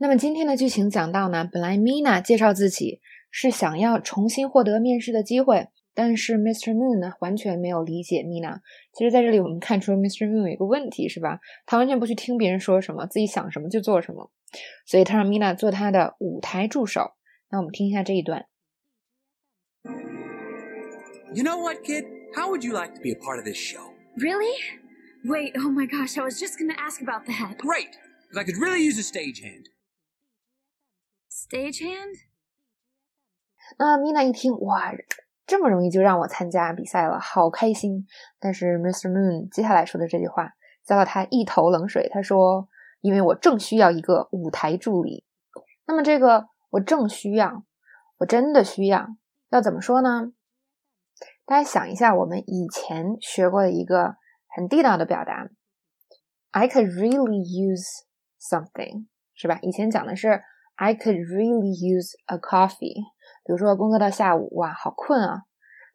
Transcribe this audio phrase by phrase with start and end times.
[0.00, 3.00] 那么今天的剧情讲到呢，本来 Mina 介绍自己
[3.32, 6.72] 是想要重新获得面试的机会，但是 Mr.
[6.72, 8.60] Moon 呢完全没有理解 Mina。
[8.92, 10.30] 其实在这里我们看出 Mr.
[10.30, 11.40] Moon 有一个问题，是吧？
[11.66, 14.30] 他完全不去听别人说什么，自己想什么就做什么，
[14.86, 17.14] 所以他让 Mina 做他的舞台助手。
[17.50, 18.46] 那我们听一下这一段。
[21.34, 22.04] You know what, kid?
[22.36, 23.82] How would you like to be a part of this show?
[24.16, 24.54] Really?
[25.24, 27.58] Wait, oh my gosh, I was just gonna ask about that.
[27.58, 29.66] Great, because I could really use a stagehand.
[31.38, 32.18] Stagehand?
[33.78, 34.92] 那 Mina 一听，哇，
[35.46, 38.08] 这么容易就让我参加比赛了，好开心。
[38.40, 39.08] 但是 Mr.
[39.08, 42.08] Moon 接下来说的这句话浇了他一头冷水。
[42.12, 42.68] 他说
[43.00, 45.24] ：“因为我正需要一个舞台助理。”
[45.86, 47.62] 那么这个我正需要，
[48.16, 49.06] 我真的需要，
[49.50, 50.32] 要怎么说呢？
[51.46, 54.16] 大家想一下，我们以前学过的一个
[54.48, 55.48] 很地道的表达
[56.50, 57.86] ：“I could really use
[58.40, 59.60] something”，是吧？
[59.62, 60.42] 以前讲的是。
[60.80, 62.94] I could really use a coffee。
[63.44, 65.42] 比如说工作到下午，哇，好困啊！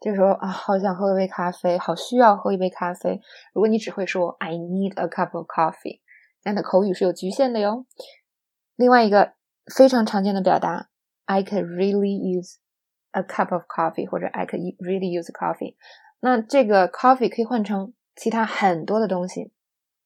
[0.01, 3.21] 这时候啊，好想喝一杯咖啡，好需要喝一杯咖啡。
[3.53, 6.01] 如果你只会说 I need a cup of coffee，
[6.43, 7.85] 那你的口语是有局限的哟。
[8.75, 9.33] 另外一个
[9.73, 10.89] 非常常见的表达
[11.25, 12.55] ，I could really use
[13.11, 15.75] a cup of coffee，或者 I could really use coffee。
[16.19, 19.53] 那这个 coffee 可以换成其他很多的东西，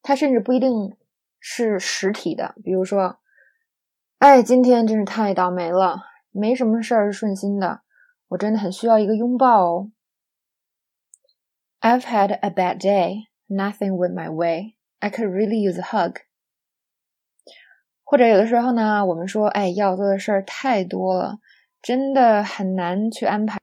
[0.03, 0.95] 它甚至不一定
[1.39, 3.17] 是实体的，比如说。
[4.26, 7.82] 哎，今天真是太倒霉了，没什么事儿是顺心的，
[8.28, 9.90] 我真的很需要一个拥抱哦。
[11.80, 14.76] I've had a bad day, nothing went my way.
[15.00, 16.18] I could really use a hug.
[18.04, 21.40] 或者有的时候呢，我们说，哎，要做的事儿太多了，
[21.80, 23.58] 真的很难去安排，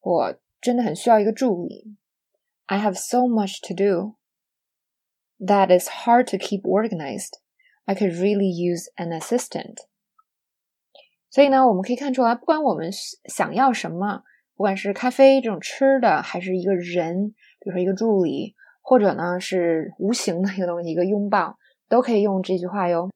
[0.00, 1.96] 我真的很需要一个助理。
[2.66, 4.16] I have so much to do
[5.38, 7.34] that is hard to keep organized.
[7.85, 9.77] I could really use an assistant。
[11.29, 12.89] 所以呢，我们可以看出来，不管我们
[13.25, 14.23] 想要什么，
[14.55, 21.57] 不管是咖啡这种吃的，还是一个人，比如说一个助理，或者呢是无形的一个东西，一个拥抱，
[21.89, 23.09] 都可以用这句话哟。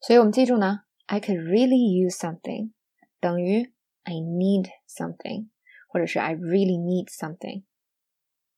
[0.00, 2.70] 所以我们记住呢，I could really use something
[3.18, 3.72] 等于
[4.04, 5.48] I need something，
[5.88, 7.64] 或者是 I really need something。